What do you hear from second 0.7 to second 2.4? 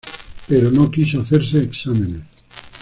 no quiso hacerse exámenes.